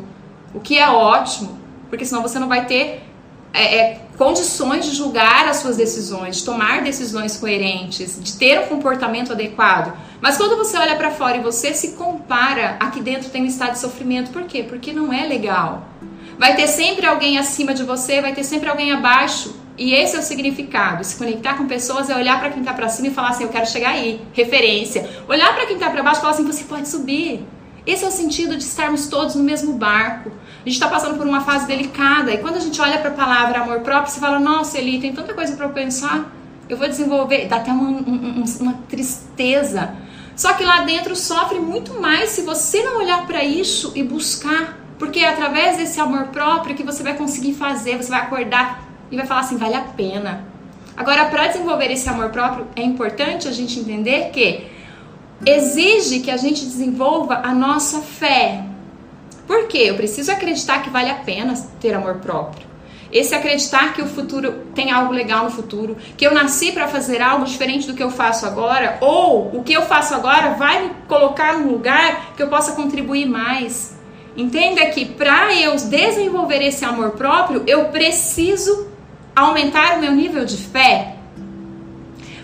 o 0.54 0.60
que 0.60 0.78
é 0.78 0.88
ótimo, 0.88 1.58
porque 1.88 2.04
senão 2.04 2.22
você 2.22 2.38
não 2.38 2.48
vai 2.48 2.66
ter 2.66 3.02
é, 3.52 3.76
é, 3.76 4.00
condições 4.16 4.84
de 4.84 4.92
julgar 4.94 5.48
as 5.48 5.56
suas 5.56 5.76
decisões, 5.76 6.36
de 6.36 6.44
tomar 6.44 6.82
decisões 6.82 7.36
coerentes, 7.36 8.18
de 8.22 8.36
ter 8.36 8.60
um 8.60 8.66
comportamento 8.66 9.32
adequado. 9.32 9.96
Mas 10.20 10.36
quando 10.36 10.56
você 10.56 10.76
olha 10.76 10.96
para 10.96 11.10
fora 11.10 11.36
e 11.36 11.40
você 11.40 11.74
se 11.74 11.92
compara, 11.92 12.76
aqui 12.78 13.00
dentro 13.00 13.30
tem 13.30 13.42
um 13.42 13.46
estado 13.46 13.72
de 13.72 13.78
sofrimento. 13.78 14.30
Por 14.30 14.44
quê? 14.44 14.62
Porque 14.62 14.92
não 14.92 15.12
é 15.12 15.26
legal. 15.26 15.88
Vai 16.38 16.54
ter 16.54 16.66
sempre 16.66 17.06
alguém 17.06 17.38
acima 17.38 17.74
de 17.74 17.82
você, 17.82 18.20
vai 18.20 18.32
ter 18.32 18.44
sempre 18.44 18.68
alguém 18.68 18.92
abaixo. 18.92 19.54
E 19.76 19.94
esse 19.94 20.14
é 20.14 20.18
o 20.18 20.22
significado. 20.22 21.02
Se 21.02 21.16
conectar 21.16 21.54
com 21.54 21.66
pessoas 21.66 22.10
é 22.10 22.14
olhar 22.14 22.38
para 22.38 22.50
quem 22.50 22.60
está 22.60 22.74
para 22.74 22.88
cima 22.88 23.08
e 23.08 23.10
falar 23.10 23.30
assim: 23.30 23.44
eu 23.44 23.48
quero 23.48 23.66
chegar 23.66 23.90
aí. 23.90 24.20
Referência. 24.32 25.08
Olhar 25.26 25.54
para 25.54 25.64
quem 25.64 25.76
está 25.76 25.88
para 25.88 26.02
baixo 26.02 26.18
e 26.18 26.20
falar 26.20 26.34
assim: 26.34 26.44
você 26.44 26.64
pode 26.64 26.86
subir. 26.86 27.46
Esse 27.86 28.04
é 28.04 28.08
o 28.08 28.10
sentido 28.10 28.56
de 28.56 28.62
estarmos 28.62 29.06
todos 29.08 29.34
no 29.34 29.42
mesmo 29.42 29.72
barco. 29.74 30.30
A 30.30 30.68
gente 30.68 30.74
está 30.74 30.88
passando 30.88 31.16
por 31.16 31.26
uma 31.26 31.40
fase 31.40 31.66
delicada. 31.66 32.32
E 32.32 32.38
quando 32.38 32.56
a 32.56 32.60
gente 32.60 32.80
olha 32.80 32.98
para 32.98 33.10
a 33.10 33.14
palavra 33.14 33.60
amor 33.60 33.80
próprio, 33.80 34.12
você 34.12 34.20
fala: 34.20 34.38
nossa, 34.38 34.78
Eli, 34.78 35.00
tem 35.00 35.12
tanta 35.12 35.32
coisa 35.32 35.56
para 35.56 35.66
eu 35.66 35.70
pensar. 35.70 36.30
Eu 36.68 36.76
vou 36.76 36.86
desenvolver. 36.86 37.46
Dá 37.48 37.56
até 37.56 37.72
uma, 37.72 37.90
uma, 37.90 38.74
tristeza. 38.88 39.94
Só 40.36 40.52
que 40.52 40.64
lá 40.64 40.82
dentro 40.82 41.16
sofre 41.16 41.58
muito 41.58 42.00
mais 42.00 42.30
se 42.30 42.42
você 42.42 42.82
não 42.82 42.98
olhar 42.98 43.26
para 43.26 43.42
isso 43.42 43.92
e 43.94 44.02
buscar. 44.02 44.78
Porque 44.98 45.20
é 45.20 45.28
através 45.28 45.78
desse 45.78 45.98
amor 45.98 46.26
próprio 46.26 46.76
que 46.76 46.82
você 46.82 47.02
vai 47.02 47.16
conseguir 47.16 47.54
fazer, 47.54 47.96
você 47.96 48.10
vai 48.10 48.20
acordar 48.20 48.84
e 49.10 49.16
vai 49.16 49.26
falar 49.26 49.40
assim: 49.40 49.56
vale 49.56 49.74
a 49.74 49.80
pena. 49.82 50.44
Agora, 50.94 51.24
para 51.26 51.46
desenvolver 51.46 51.90
esse 51.90 52.06
amor 52.10 52.28
próprio, 52.28 52.66
é 52.76 52.82
importante 52.82 53.48
a 53.48 53.52
gente 53.52 53.80
entender 53.80 54.30
que 54.32 54.66
exige 55.44 56.20
que 56.20 56.30
a 56.30 56.36
gente 56.36 56.64
desenvolva 56.64 57.40
a 57.44 57.54
nossa 57.54 58.00
fé. 58.00 58.64
Por 59.46 59.66
quê? 59.66 59.84
Eu 59.86 59.96
preciso 59.96 60.30
acreditar 60.30 60.82
que 60.82 60.90
vale 60.90 61.10
a 61.10 61.14
pena 61.14 61.54
ter 61.80 61.94
amor 61.94 62.16
próprio. 62.16 62.68
Esse 63.12 63.34
acreditar 63.34 63.92
que 63.92 64.00
o 64.00 64.06
futuro 64.06 64.52
tem 64.72 64.92
algo 64.92 65.12
legal 65.12 65.44
no 65.44 65.50
futuro, 65.50 65.96
que 66.16 66.24
eu 66.24 66.32
nasci 66.32 66.70
para 66.70 66.86
fazer 66.86 67.20
algo 67.20 67.44
diferente 67.44 67.86
do 67.86 67.94
que 67.94 68.02
eu 68.02 68.10
faço 68.10 68.46
agora, 68.46 68.98
ou 69.00 69.50
o 69.56 69.64
que 69.64 69.72
eu 69.72 69.82
faço 69.82 70.14
agora 70.14 70.50
vai 70.50 70.84
me 70.84 70.90
colocar 71.08 71.58
num 71.58 71.72
lugar 71.72 72.34
que 72.36 72.42
eu 72.42 72.48
possa 72.48 72.72
contribuir 72.72 73.26
mais. 73.26 73.98
Entenda 74.36 74.86
que 74.86 75.04
para 75.04 75.52
eu 75.52 75.74
desenvolver 75.74 76.62
esse 76.62 76.84
amor 76.84 77.10
próprio, 77.10 77.64
eu 77.66 77.86
preciso 77.86 78.88
aumentar 79.34 79.96
o 79.96 80.00
meu 80.00 80.12
nível 80.12 80.44
de 80.44 80.56
fé. 80.56 81.16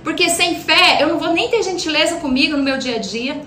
Porque 0.06 0.30
sem 0.30 0.60
fé 0.60 0.98
eu 1.00 1.08
não 1.08 1.18
vou 1.18 1.32
nem 1.32 1.48
ter 1.48 1.64
gentileza 1.64 2.20
comigo 2.20 2.56
no 2.56 2.62
meu 2.62 2.78
dia 2.78 2.94
a 2.94 2.98
dia, 3.00 3.40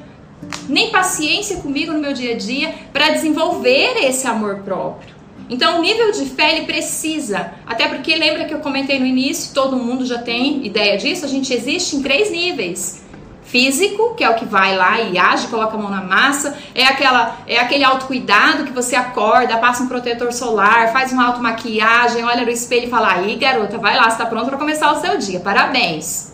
nem 0.67 0.91
paciência 0.91 1.55
comigo 1.61 1.93
no 1.93 1.99
meu 1.99 2.11
dia 2.11 2.33
a 2.33 2.37
dia 2.37 2.75
para 2.91 3.11
desenvolver 3.11 3.95
esse 4.03 4.27
amor 4.27 4.57
próprio. 4.57 5.15
Então, 5.49 5.79
o 5.79 5.81
nível 5.81 6.11
de 6.11 6.25
fé 6.25 6.57
ele 6.57 6.65
precisa, 6.65 7.53
até 7.65 7.87
porque 7.87 8.13
lembra 8.13 8.43
que 8.43 8.53
eu 8.53 8.59
comentei 8.59 8.99
no 8.99 9.05
início, 9.05 9.53
todo 9.53 9.77
mundo 9.77 10.05
já 10.05 10.17
tem 10.17 10.65
ideia 10.65 10.97
disso, 10.97 11.23
a 11.23 11.29
gente 11.29 11.53
existe 11.53 11.95
em 11.95 12.01
três 12.01 12.29
níveis 12.29 13.05
físico, 13.45 14.13
que 14.15 14.23
é 14.25 14.29
o 14.29 14.35
que 14.35 14.43
vai 14.43 14.75
lá 14.75 14.99
e 14.99 15.17
age, 15.17 15.47
coloca 15.47 15.77
a 15.77 15.79
mão 15.79 15.89
na 15.89 16.03
massa, 16.03 16.57
é 16.75 16.83
aquela 16.83 17.37
é 17.47 17.57
aquele 17.57 17.85
autocuidado 17.85 18.65
que 18.65 18.73
você 18.73 18.97
acorda, 18.97 19.57
passa 19.59 19.81
um 19.81 19.87
protetor 19.87 20.33
solar, 20.33 20.91
faz 20.91 21.13
uma 21.13 21.25
automaquiagem, 21.25 22.25
olha 22.25 22.43
no 22.43 22.51
espelho 22.51 22.87
e 22.87 22.89
fala: 22.89 23.13
"Aí, 23.13 23.37
garota, 23.37 23.77
vai 23.77 23.95
lá, 23.95 24.09
está 24.09 24.25
pronta 24.25 24.47
para 24.47 24.57
começar 24.57 24.91
o 24.91 24.99
seu 24.99 25.17
dia. 25.17 25.39
Parabéns". 25.39 26.28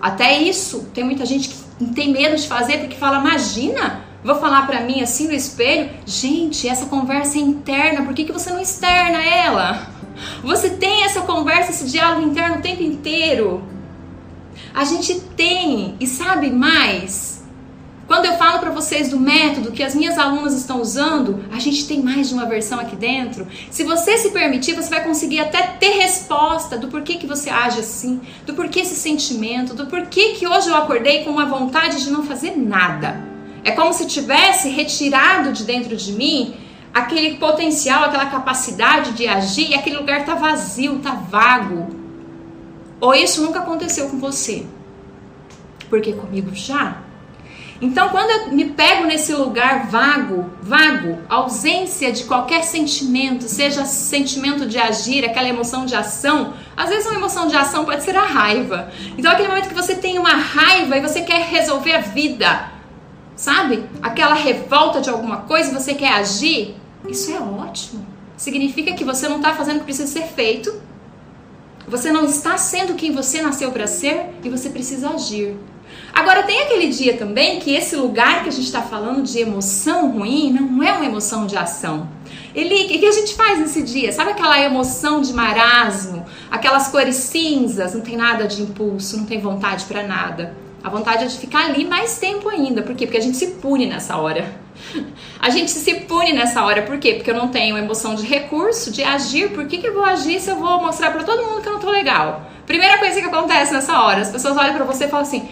Até 0.00 0.40
isso, 0.40 0.88
tem 0.94 1.04
muita 1.04 1.26
gente 1.26 1.48
que 1.48 1.86
tem 1.94 2.12
medo 2.12 2.36
de 2.36 2.46
fazer 2.46 2.78
porque 2.78 2.96
fala: 2.96 3.18
"Imagina, 3.18 4.04
vou 4.22 4.36
falar 4.36 4.66
para 4.66 4.80
mim 4.80 5.02
assim 5.02 5.26
no 5.26 5.34
espelho, 5.34 5.90
gente, 6.06 6.68
essa 6.68 6.86
conversa 6.86 7.38
é 7.38 7.40
interna, 7.40 8.04
por 8.04 8.14
que 8.14 8.24
que 8.24 8.32
você 8.32 8.50
não 8.50 8.60
externa 8.60 9.22
ela?" 9.24 9.98
Você 10.42 10.70
tem 10.70 11.04
essa 11.04 11.20
conversa, 11.22 11.70
esse 11.70 11.86
diálogo 11.86 12.26
interno 12.26 12.56
o 12.56 12.60
tempo 12.60 12.82
inteiro. 12.82 13.62
A 14.74 14.84
gente 14.84 15.20
tem 15.36 15.96
e 16.00 16.06
sabe 16.06 16.50
mais. 16.50 17.37
Quando 18.08 18.24
eu 18.24 18.38
falo 18.38 18.58
para 18.58 18.70
vocês 18.70 19.10
do 19.10 19.20
método 19.20 19.70
que 19.70 19.82
as 19.82 19.94
minhas 19.94 20.16
alunas 20.16 20.54
estão 20.54 20.80
usando, 20.80 21.44
a 21.52 21.58
gente 21.58 21.86
tem 21.86 22.02
mais 22.02 22.30
de 22.30 22.34
uma 22.34 22.46
versão 22.46 22.80
aqui 22.80 22.96
dentro. 22.96 23.46
Se 23.70 23.84
você 23.84 24.16
se 24.16 24.30
permitir, 24.30 24.72
você 24.72 24.88
vai 24.88 25.04
conseguir 25.04 25.40
até 25.40 25.60
ter 25.78 25.90
resposta 25.90 26.78
do 26.78 26.88
porquê 26.88 27.16
que 27.16 27.26
você 27.26 27.50
age 27.50 27.80
assim, 27.80 28.22
do 28.46 28.54
porquê 28.54 28.80
esse 28.80 28.94
sentimento, 28.94 29.74
do 29.74 29.84
porquê 29.84 30.30
que 30.30 30.46
hoje 30.46 30.70
eu 30.70 30.74
acordei 30.74 31.22
com 31.22 31.30
uma 31.30 31.44
vontade 31.44 32.02
de 32.02 32.10
não 32.10 32.22
fazer 32.22 32.56
nada. 32.56 33.22
É 33.62 33.72
como 33.72 33.92
se 33.92 34.06
tivesse 34.06 34.70
retirado 34.70 35.52
de 35.52 35.64
dentro 35.64 35.94
de 35.94 36.12
mim 36.14 36.54
aquele 36.94 37.36
potencial, 37.36 38.04
aquela 38.04 38.24
capacidade 38.24 39.12
de 39.12 39.28
agir 39.28 39.68
e 39.68 39.74
aquele 39.74 39.98
lugar 39.98 40.24
tá 40.24 40.34
vazio, 40.34 40.98
tá 41.00 41.12
vago. 41.12 41.88
Ou 43.02 43.14
isso 43.14 43.42
nunca 43.42 43.58
aconteceu 43.58 44.08
com 44.08 44.18
você? 44.18 44.64
Porque 45.90 46.14
comigo 46.14 46.54
já. 46.54 47.06
Então, 47.80 48.08
quando 48.08 48.30
eu 48.30 48.52
me 48.52 48.64
pego 48.66 49.06
nesse 49.06 49.32
lugar 49.32 49.86
vago, 49.86 50.50
vago, 50.60 51.18
ausência 51.28 52.10
de 52.10 52.24
qualquer 52.24 52.64
sentimento, 52.64 53.44
seja 53.44 53.84
sentimento 53.84 54.66
de 54.66 54.78
agir, 54.78 55.24
aquela 55.24 55.48
emoção 55.48 55.86
de 55.86 55.94
ação, 55.94 56.54
às 56.76 56.90
vezes 56.90 57.06
uma 57.06 57.14
emoção 57.14 57.46
de 57.46 57.56
ação 57.56 57.84
pode 57.84 58.02
ser 58.02 58.16
a 58.16 58.24
raiva. 58.24 58.90
Então, 59.16 59.30
aquele 59.30 59.48
momento 59.48 59.68
que 59.68 59.74
você 59.74 59.94
tem 59.94 60.18
uma 60.18 60.34
raiva 60.34 60.96
e 60.96 61.00
você 61.00 61.22
quer 61.22 61.42
resolver 61.42 61.94
a 61.94 62.00
vida, 62.00 62.68
sabe? 63.36 63.84
Aquela 64.02 64.34
revolta 64.34 65.00
de 65.00 65.08
alguma 65.08 65.38
coisa 65.42 65.72
você 65.72 65.94
quer 65.94 66.14
agir, 66.14 66.74
isso 67.08 67.30
é 67.30 67.38
ótimo. 67.38 68.04
Significa 68.36 68.92
que 68.92 69.04
você 69.04 69.28
não 69.28 69.36
está 69.36 69.54
fazendo 69.54 69.76
o 69.76 69.78
que 69.80 69.84
precisa 69.84 70.12
ser 70.12 70.26
feito 70.26 70.88
você 71.88 72.12
não 72.12 72.26
está 72.26 72.58
sendo 72.58 72.94
quem 72.94 73.12
você 73.12 73.40
nasceu 73.40 73.72
para 73.72 73.86
ser 73.86 74.26
e 74.44 74.50
você 74.50 74.68
precisa 74.68 75.08
agir. 75.08 75.56
Agora, 76.12 76.42
tem 76.42 76.62
aquele 76.62 76.88
dia 76.88 77.16
também 77.16 77.60
que 77.60 77.74
esse 77.74 77.94
lugar 77.94 78.42
que 78.42 78.48
a 78.48 78.52
gente 78.52 78.64
está 78.64 78.82
falando 78.82 79.22
de 79.22 79.38
emoção 79.38 80.10
ruim 80.10 80.50
não 80.50 80.82
é 80.82 80.92
uma 80.92 81.04
emoção 81.04 81.46
de 81.46 81.56
ação. 81.56 82.08
Ele, 82.54 82.86
o 82.86 82.88
que 82.88 83.06
a 83.06 83.12
gente 83.12 83.34
faz 83.34 83.58
nesse 83.58 83.82
dia? 83.82 84.10
Sabe 84.12 84.32
aquela 84.32 84.60
emoção 84.60 85.20
de 85.20 85.32
marasmo, 85.32 86.26
aquelas 86.50 86.88
cores 86.88 87.14
cinzas, 87.16 87.94
não 87.94 88.00
tem 88.00 88.16
nada 88.16 88.46
de 88.48 88.62
impulso, 88.62 89.16
não 89.16 89.26
tem 89.26 89.40
vontade 89.40 89.84
para 89.84 90.02
nada. 90.02 90.56
A 90.82 90.88
vontade 90.88 91.24
é 91.24 91.26
de 91.26 91.36
ficar 91.36 91.66
ali 91.66 91.84
mais 91.84 92.18
tempo 92.18 92.48
ainda. 92.48 92.82
Por 92.82 92.94
quê? 92.94 93.06
Porque 93.06 93.18
a 93.18 93.22
gente 93.22 93.36
se 93.36 93.48
pune 93.52 93.86
nessa 93.86 94.16
hora. 94.16 94.56
A 95.40 95.50
gente 95.50 95.70
se 95.70 95.94
pune 96.00 96.32
nessa 96.32 96.64
hora, 96.64 96.82
por 96.82 96.98
quê? 96.98 97.14
Porque 97.14 97.30
eu 97.30 97.34
não 97.34 97.48
tenho 97.48 97.76
emoção 97.76 98.14
de 98.14 98.24
recurso, 98.24 98.90
de 98.90 99.02
agir. 99.02 99.50
Por 99.50 99.66
que, 99.66 99.78
que 99.78 99.86
eu 99.86 99.94
vou 99.94 100.04
agir 100.04 100.40
se 100.40 100.50
eu 100.50 100.56
vou 100.56 100.80
mostrar 100.80 101.10
para 101.10 101.24
todo 101.24 101.44
mundo 101.44 101.62
que 101.62 101.68
eu 101.68 101.74
não 101.74 101.80
tô 101.80 101.90
legal? 101.90 102.48
Primeira 102.66 102.98
coisa 102.98 103.20
que 103.20 103.26
acontece 103.26 103.72
nessa 103.72 104.00
hora, 104.02 104.20
as 104.20 104.30
pessoas 104.30 104.56
olham 104.56 104.74
para 104.74 104.84
você 104.84 105.04
e 105.04 105.08
falam 105.08 105.26
assim: 105.26 105.48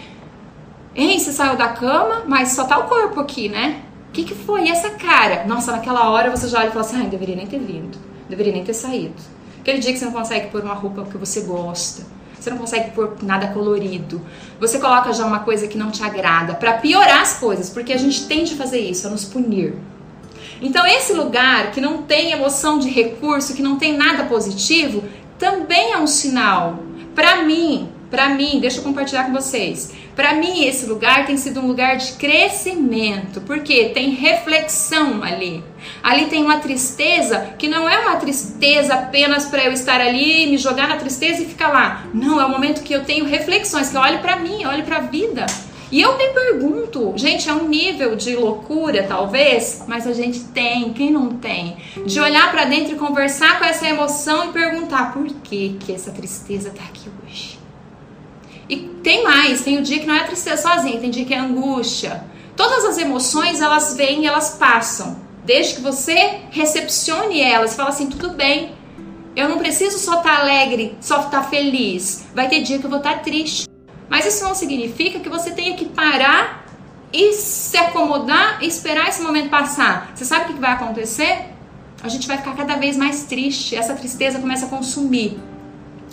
Ei, 0.97 1.17
você 1.17 1.31
saiu 1.31 1.55
da 1.55 1.69
cama, 1.69 2.23
mas 2.27 2.49
só 2.49 2.65
tá 2.65 2.77
o 2.77 2.89
corpo 2.89 3.21
aqui, 3.21 3.47
né? 3.47 3.81
O 4.09 4.11
que, 4.11 4.25
que 4.25 4.35
foi? 4.35 4.65
E 4.65 4.69
essa 4.69 4.89
cara? 4.89 5.45
Nossa, 5.45 5.71
naquela 5.71 6.09
hora 6.09 6.29
você 6.29 6.49
já 6.49 6.59
olha 6.59 6.67
e 6.67 6.71
fala 6.71 6.81
assim: 6.81 6.97
Ai, 6.97 7.07
deveria 7.07 7.35
nem 7.35 7.47
ter 7.47 7.59
vindo, 7.59 7.97
deveria 8.27 8.51
nem 8.51 8.65
ter 8.65 8.73
saído. 8.73 9.21
Aquele 9.61 9.79
dia 9.79 9.93
que 9.93 9.99
você 9.99 10.05
não 10.05 10.11
consegue 10.11 10.47
pôr 10.47 10.63
uma 10.63 10.73
roupa 10.73 11.05
que 11.05 11.17
você 11.17 11.41
gosta 11.41 12.17
você 12.39 12.51
não 12.51 12.57
consegue 12.57 12.91
pôr 12.91 13.17
nada 13.21 13.47
colorido. 13.47 14.21
Você 14.59 14.79
coloca 14.79 15.11
já 15.11 15.25
uma 15.25 15.39
coisa 15.39 15.67
que 15.67 15.77
não 15.77 15.91
te 15.91 16.03
agrada 16.03 16.53
para 16.53 16.73
piorar 16.73 17.21
as 17.21 17.33
coisas, 17.33 17.69
porque 17.69 17.91
a 17.91 17.97
gente 17.97 18.25
tende 18.25 18.53
a 18.53 18.57
fazer 18.57 18.79
isso, 18.79 19.07
a 19.07 19.09
nos 19.09 19.25
punir. 19.25 19.75
Então, 20.61 20.85
esse 20.85 21.13
lugar 21.13 21.71
que 21.71 21.81
não 21.81 22.03
tem 22.03 22.31
emoção 22.31 22.79
de 22.79 22.89
recurso, 22.89 23.53
que 23.53 23.61
não 23.61 23.77
tem 23.77 23.97
nada 23.97 24.25
positivo, 24.25 25.03
também 25.37 25.91
é 25.91 25.97
um 25.97 26.07
sinal. 26.07 26.79
Para 27.13 27.43
mim, 27.43 27.89
para 28.09 28.29
mim, 28.29 28.59
deixa 28.59 28.79
eu 28.79 28.83
compartilhar 28.83 29.25
com 29.25 29.33
vocês. 29.33 29.91
Para 30.15 30.33
mim, 30.33 30.63
esse 30.63 30.85
lugar 30.85 31.25
tem 31.25 31.37
sido 31.37 31.59
um 31.59 31.67
lugar 31.67 31.97
de 31.97 32.13
crescimento, 32.13 33.41
porque 33.41 33.89
tem 33.89 34.11
reflexão 34.11 35.21
ali. 35.21 35.63
Ali 36.01 36.25
tem 36.25 36.41
uma 36.41 36.57
tristeza 36.57 37.53
que 37.57 37.67
não 37.67 37.87
é 37.87 37.99
uma 37.99 38.15
tristeza 38.15 38.95
apenas 38.95 39.45
para 39.45 39.63
eu 39.65 39.71
estar 39.71 40.01
ali, 40.01 40.47
me 40.47 40.57
jogar 40.57 40.87
na 40.87 40.95
tristeza 40.95 41.43
e 41.43 41.45
ficar 41.45 41.67
lá. 41.67 42.05
Não, 42.13 42.41
é 42.41 42.45
o 42.45 42.49
momento 42.49 42.81
que 42.81 42.93
eu 42.93 43.03
tenho 43.03 43.25
reflexões, 43.25 43.89
que 43.89 43.97
eu 43.97 44.01
olho 44.01 44.19
para 44.19 44.37
mim, 44.37 44.65
olho 44.65 44.83
para 44.83 44.97
a 44.97 45.01
vida. 45.01 45.45
E 45.89 46.01
eu 46.01 46.17
me 46.17 46.27
pergunto, 46.29 47.13
gente, 47.15 47.47
é 47.47 47.53
um 47.53 47.67
nível 47.67 48.15
de 48.15 48.35
loucura 48.35 49.05
talvez, 49.07 49.83
mas 49.87 50.05
a 50.05 50.13
gente 50.13 50.39
tem, 50.45 50.91
quem 50.91 51.11
não 51.11 51.29
tem? 51.29 51.77
De 52.05 52.19
olhar 52.19 52.51
para 52.51 52.65
dentro 52.65 52.93
e 52.93 52.97
conversar 52.97 53.57
com 53.57 53.65
essa 53.65 53.87
emoção 53.87 54.49
e 54.49 54.53
perguntar 54.53 55.13
por 55.13 55.25
que 55.25 55.77
que 55.79 55.93
essa 55.93 56.11
tristeza 56.11 56.71
tá 56.71 56.83
aqui 56.83 57.09
hoje? 57.23 57.56
E 58.69 58.77
tem 59.03 59.23
mais, 59.23 59.61
tem 59.61 59.77
o 59.77 59.81
dia 59.81 59.99
que 59.99 60.05
não 60.05 60.15
é 60.15 60.23
tristeza 60.23 60.61
sozinha, 60.61 60.99
tem 60.99 61.09
dia 61.09 61.25
que 61.25 61.33
é 61.33 61.39
angústia. 61.39 62.23
Todas 62.55 62.83
as 62.85 62.97
emoções, 62.97 63.61
elas 63.61 63.95
vêm 63.95 64.23
e 64.23 64.25
elas 64.25 64.51
passam. 64.51 65.17
Desde 65.45 65.75
que 65.75 65.81
você 65.81 66.41
recepcione 66.51 67.39
elas, 67.41 67.75
fala 67.75 67.89
assim, 67.89 68.07
tudo 68.07 68.31
bem. 68.31 68.71
Eu 69.35 69.47
não 69.47 69.59
preciso 69.59 69.99
só 69.99 70.17
estar 70.17 70.35
tá 70.35 70.41
alegre, 70.41 70.97
só 70.99 71.17
estar 71.17 71.29
tá 71.29 71.43
feliz. 71.43 72.25
Vai 72.33 72.49
ter 72.49 72.61
dia 72.61 72.79
que 72.79 72.85
eu 72.85 72.89
vou 72.89 72.99
estar 72.99 73.13
tá 73.13 73.19
triste. 73.19 73.67
Mas 74.09 74.25
isso 74.25 74.43
não 74.43 74.55
significa 74.55 75.19
que 75.19 75.29
você 75.29 75.51
tenha 75.51 75.75
que 75.75 75.85
parar 75.85 76.65
e 77.13 77.33
se 77.33 77.77
acomodar 77.77 78.57
e 78.61 78.67
esperar 78.67 79.07
esse 79.07 79.21
momento 79.21 79.49
passar. 79.49 80.11
Você 80.13 80.25
sabe 80.25 80.51
o 80.51 80.55
que 80.55 80.59
vai 80.59 80.71
acontecer? 80.71 81.57
a 82.03 82.09
gente 82.09 82.27
vai 82.27 82.37
ficar 82.37 82.55
cada 82.55 82.75
vez 82.75 82.95
mais 82.95 83.23
triste, 83.23 83.75
essa 83.75 83.93
tristeza 83.95 84.39
começa 84.39 84.65
a 84.65 84.69
consumir. 84.69 85.39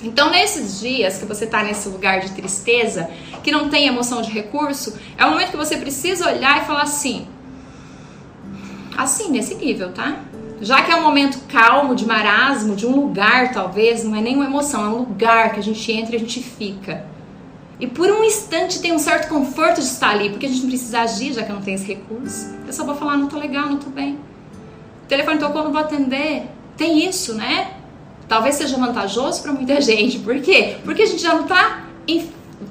Então, 0.02 0.30
nesses 0.30 0.80
dias 0.80 1.18
que 1.18 1.24
você 1.24 1.44
está 1.44 1.62
nesse 1.62 1.88
lugar 1.88 2.20
de 2.20 2.32
tristeza, 2.32 3.08
que 3.42 3.50
não 3.50 3.68
tem 3.68 3.86
emoção 3.86 4.20
de 4.20 4.30
recurso, 4.30 4.98
é 5.16 5.24
o 5.24 5.30
momento 5.30 5.50
que 5.50 5.56
você 5.56 5.76
precisa 5.76 6.28
olhar 6.28 6.62
e 6.62 6.66
falar 6.66 6.82
assim: 6.82 7.26
assim, 8.96 9.30
nesse 9.30 9.54
nível, 9.54 9.92
tá? 9.92 10.20
Já 10.60 10.82
que 10.82 10.90
é 10.90 10.96
um 10.96 11.02
momento 11.02 11.40
calmo, 11.48 11.94
de 11.94 12.06
marasmo, 12.06 12.76
de 12.76 12.86
um 12.86 12.94
lugar, 12.94 13.52
talvez, 13.52 14.04
não 14.04 14.16
é 14.16 14.20
nenhuma 14.20 14.46
emoção, 14.46 14.84
é 14.84 14.88
um 14.88 14.98
lugar 14.98 15.52
que 15.52 15.60
a 15.60 15.62
gente 15.62 15.92
entra 15.92 16.14
e 16.14 16.16
a 16.16 16.20
gente 16.20 16.42
fica. 16.42 17.04
E 17.78 17.86
por 17.86 18.08
um 18.08 18.22
instante 18.22 18.80
tem 18.80 18.92
um 18.92 18.98
certo 18.98 19.28
conforto 19.28 19.80
de 19.80 19.86
estar 19.86 20.10
ali, 20.10 20.30
porque 20.30 20.46
a 20.46 20.48
gente 20.48 20.62
não 20.62 20.68
precisa 20.68 21.00
agir, 21.00 21.32
já 21.32 21.42
que 21.42 21.52
não 21.52 21.60
tenho 21.60 21.74
esse 21.74 21.86
recurso. 21.86 22.54
Eu 22.66 22.72
só 22.72 22.84
vou 22.84 22.94
falar, 22.94 23.16
não 23.16 23.26
tô 23.26 23.36
legal, 23.38 23.66
não 23.66 23.78
tô 23.78 23.90
bem. 23.90 24.14
O 25.04 25.06
telefone 25.06 25.38
tocou, 25.38 25.64
não 25.64 25.72
vou 25.72 25.80
atender. 25.80 26.44
Tem 26.76 27.06
isso, 27.06 27.34
né? 27.34 27.72
Talvez 28.28 28.56
seja 28.56 28.76
vantajoso 28.76 29.42
para 29.42 29.52
muita 29.52 29.80
gente. 29.82 30.18
Por 30.18 30.40
quê? 30.40 30.76
Porque 30.84 31.02
a 31.02 31.06
gente 31.06 31.22
já 31.22 31.34
não 31.34 31.42
está 31.42 31.84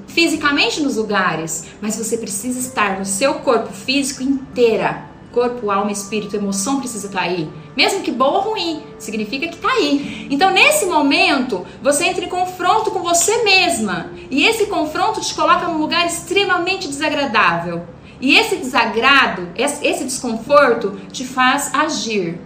fisicamente 0.06 0.80
nos 0.80 0.96
lugares, 0.96 1.66
mas 1.80 1.96
você 1.96 2.16
precisa 2.16 2.58
estar 2.58 2.98
no 2.98 3.04
seu 3.04 3.34
corpo 3.34 3.72
físico 3.72 4.22
inteira. 4.22 5.12
Corpo, 5.32 5.68
alma, 5.68 5.90
espírito, 5.90 6.36
emoção 6.36 6.78
precisa 6.78 7.08
estar 7.08 7.18
tá 7.18 7.24
aí. 7.24 7.50
Mesmo 7.76 8.02
que 8.02 8.12
boa 8.12 8.38
ou 8.38 8.50
ruim, 8.52 8.84
significa 9.00 9.48
que 9.48 9.56
está 9.56 9.68
aí. 9.68 10.28
Então, 10.30 10.52
nesse 10.52 10.86
momento, 10.86 11.66
você 11.82 12.04
entra 12.04 12.24
em 12.24 12.28
confronto 12.28 12.92
com 12.92 13.00
você 13.00 13.42
mesma. 13.42 14.10
E 14.30 14.46
esse 14.46 14.66
confronto 14.66 15.20
te 15.20 15.34
coloca 15.34 15.66
num 15.66 15.78
lugar 15.78 16.06
extremamente 16.06 16.86
desagradável. 16.86 17.84
E 18.20 18.36
esse 18.36 18.56
desagrado, 18.56 19.48
esse 19.56 20.04
desconforto, 20.04 21.00
te 21.10 21.24
faz 21.24 21.74
agir. 21.74 22.38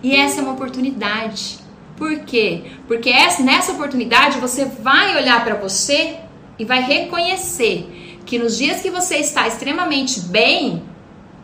E 0.00 0.14
essa 0.14 0.38
é 0.38 0.42
uma 0.44 0.52
oportunidade. 0.52 1.58
Por 2.00 2.20
quê? 2.20 2.62
Porque 2.88 3.10
essa, 3.10 3.42
nessa 3.42 3.72
oportunidade 3.72 4.40
você 4.40 4.64
vai 4.64 5.18
olhar 5.18 5.44
para 5.44 5.54
você 5.54 6.16
e 6.58 6.64
vai 6.64 6.82
reconhecer 6.82 8.18
que 8.24 8.38
nos 8.38 8.56
dias 8.56 8.80
que 8.80 8.88
você 8.88 9.16
está 9.16 9.46
extremamente 9.46 10.18
bem, 10.20 10.82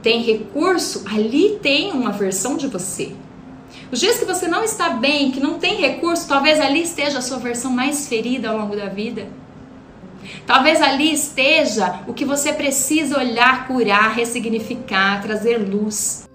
tem 0.03 0.23
recurso, 0.23 1.05
ali 1.13 1.59
tem 1.61 1.93
uma 1.93 2.11
versão 2.11 2.57
de 2.57 2.69
você. 2.69 3.13
Os 3.93 4.01
dias 4.01 4.19
que 4.19 4.25
você 4.25 4.49
não 4.49 4.65
está 4.65 4.89
bem, 4.89 5.31
que 5.31 5.41
não 5.41 5.59
tem 5.59 5.77
recurso, 5.77 6.27
talvez 6.27 6.59
ali 6.59 6.81
esteja 6.81 7.19
a 7.19 7.23
sua 7.23 7.37
versão 7.37 7.71
mais 7.71 8.09
ferida 8.09 8.49
ao 8.49 8.57
longo 8.57 8.75
da 8.75 8.87
vida. 8.87 9.29
Talvez 10.47 10.81
ali 10.81 11.13
esteja 11.13 12.01
o 12.09 12.15
que 12.15 12.25
você 12.25 12.51
precisa 12.55 13.19
olhar, 13.19 13.67
curar, 13.67 14.15
ressignificar, 14.15 15.21
trazer 15.21 15.59
luz. 15.59 16.26